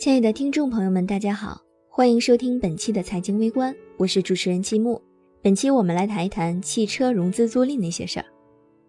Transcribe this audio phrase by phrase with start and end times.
[0.00, 1.60] 亲爱的听众朋友们，大家好，
[1.90, 4.98] 欢迎收听本期的财经微观，我是主持人七木。
[5.42, 8.24] 本期我们来谈一谈汽车融资租赁那些事儿。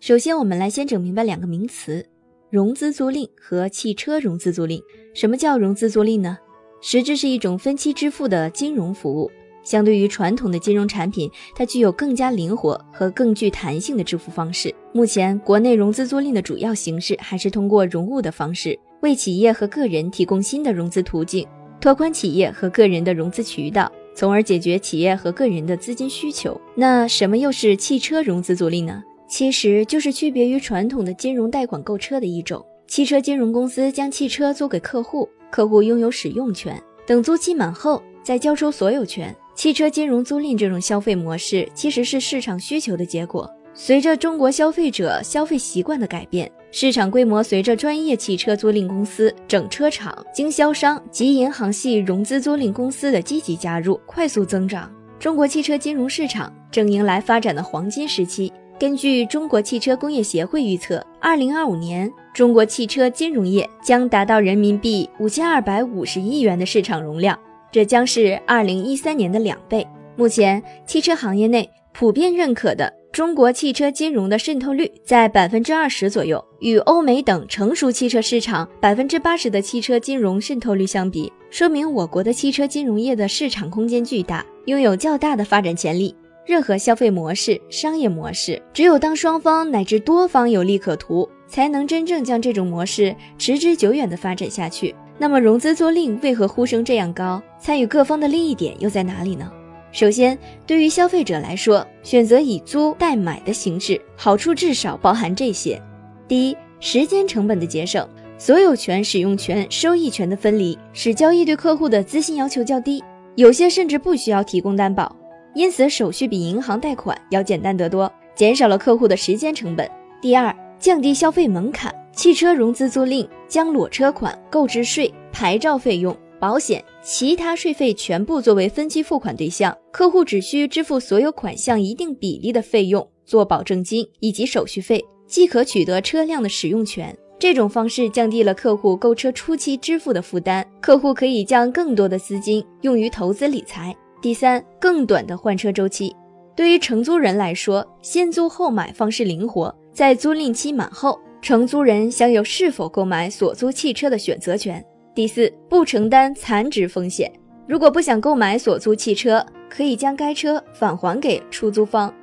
[0.00, 2.04] 首先，我们来先整明白两个名词：
[2.50, 4.82] 融资租赁和汽车融资租赁。
[5.14, 6.36] 什么叫融资租赁呢？
[6.82, 9.30] 实质是一种分期支付的金融服务。
[9.64, 14.74] 相对于传统的金融产品，它具有更加灵活和更具弹性的支付方式。
[14.92, 21.46] 目前，国内融资租赁的主要形式还是通过融物的方式，为企业和个人提供新的融资途径，
[21.80, 26.60] 拓宽企业和个人的融资渠道，从而解决企业和个人的资金需求。
[26.74, 29.02] 那什么又是汽车融资租赁呢？
[29.28, 32.64] 其实就是区别于传统的金融贷款购车的一种。
[32.86, 39.34] 汽车金融公司将汽车租给客户，客户拥有使用权，等租期满后再交收所有权。
[39.54, 43.50] 汽车金融租赁这种消费模式其实是市场需求的结果。
[43.80, 54.92] 随着中国消费者消费习惯的改变，市场规模随着专业汽车租赁公司、整车厂、经销商及银行系融资租赁公司的积极加入，快速增长。
[55.20, 58.52] 中国汽车金融市场正迎来发展的黄金时期。
[58.80, 67.38] 根据中国汽车工业协会预测，二零二五年中国汽车金融业将达到人民币五千二百五十亿元的市场容量。
[67.70, 69.86] 这将是二零一三年的两倍。
[70.16, 86.14] 目前，汽车行业内普遍认可的中国汽车金融的渗透率在百分之二十左右，与欧美等成熟汽车市场百分之八十的汽车金融渗透率相比，说明我国的汽车金融业的市场空间巨大，拥有较大的发展潜力。
[86.46, 94.94] 任何消费模式、商业模式，只有当双方乃至多方有利可图，才能真正将这种模式持之久远的发展下去。
[95.18, 97.42] 那么融资租赁为何呼声这样高？
[97.60, 99.50] 参与各方的利益点又在哪里呢？
[99.90, 105.80] 首先，对于消费者来说，选择以租代买的形式，好处至少包含这些：
[106.26, 113.02] 第一，时间成本的节省，所有权、使用权、收益权的分离，使交易对客户的资金要求较低，
[113.34, 115.16] 有些甚至不需要提供担保，
[115.54, 119.90] 因此手续比银行贷款要简单得多，减少了客户的时间成本。
[120.20, 121.94] 第二，降低消费门槛。
[122.12, 137.16] 汽车融资租赁将裸车款、购置税、牌照费用、保险、其他税费全部作为分期付款对象，客户只需支付所有款项一定比例的费用做保证金以及手续费，即可取得车辆的使用权。
[137.38, 143.94] 这种方式降低了客户购车初期支付的负担，客户可以将更多的资金用于投资理财。
[144.20, 146.14] 第三，更短的换车周期，
[146.56, 151.18] 对于承租人来说，先租后买方式灵活，在租赁期满后。
[151.40, 154.84] 承租人享有是否购买所租汽车的选择权。
[155.18, 157.28] 第四，不承担残值风险。
[157.66, 162.14] 如果不想购买所租汽车，可以将该车返还给出租方。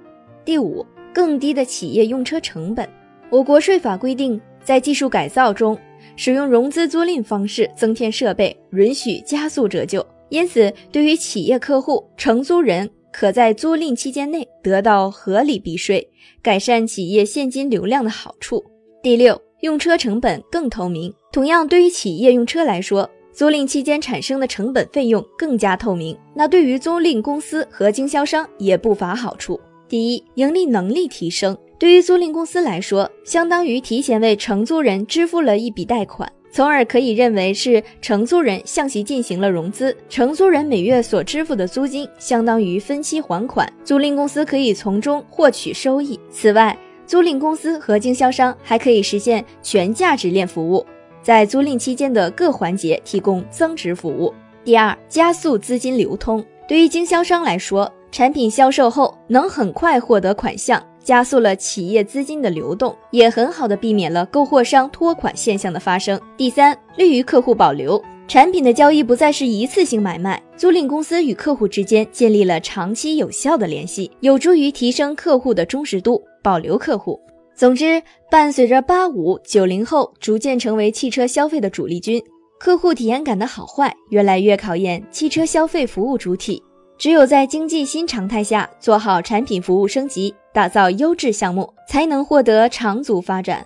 [0.45, 2.87] 第五，更低的企业用车成本。
[3.29, 5.77] 我国税法规定，在技术改造中
[6.15, 10.01] 使用融资租赁方式增添设备，允许加速折旧。
[10.29, 16.09] 因此，对于企业客户、承租人，可在租赁期间内得到合理避税，
[16.41, 18.63] 改善企业现金流量的好处。
[19.03, 21.13] 第六，用车成本更透明。
[21.31, 26.17] 同样，对于企业用车来说，租赁期间产生的成本费用更加透明。
[26.33, 29.59] 那对于租赁公司和经销商也不乏好处。
[29.87, 31.57] 第一，盈利能力提升。
[31.77, 39.95] 对于租赁公司来说，相当于提前为承租人支付了一笔贷款，从而可以认为是承租人向其进行了融资。
[40.07, 46.17] 承租人每月所支付的租金相当于分期还款，租赁公司可以从中获取收益。
[46.29, 46.75] 此外，
[47.07, 50.85] 租赁公司和经销商还可以实现全价值链服务，
[51.21, 54.33] 在租赁期间的各环节提供增值服务。
[54.63, 56.43] 第二，加速资金流通。
[56.67, 66.19] 对于经销商来说，产品销售后能很快获得款项，加速了企业资金的流动，也很好的避免了购货商拖款现象的发生。
[66.35, 68.01] 第三，利于客户保留。
[68.27, 77.19] 产品的交易不再是一次性买卖，租赁公司与客户之间建立了长期有效的联系，有助于提升客户的忠实度，保留客户。
[77.55, 82.21] 总之，伴随着八五九零后逐渐成为汽车消费的主力军，
[82.59, 86.61] 客户体验感的好坏越来越考验汽车消费服务主体。
[86.99, 93.65] 只有在经济新常态下做好产品服务升级，打造优质项目，才能获得长足发展。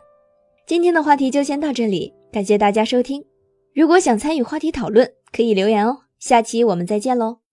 [0.66, 3.22] 今天的话题就先到这里，感谢大家收听。
[3.76, 5.98] 如果想参与话题讨论，可以留言哦。
[6.20, 7.49] 下期我们再见喽。